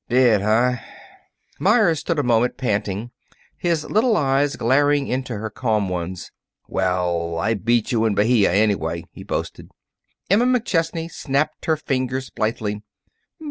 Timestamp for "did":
0.09-0.41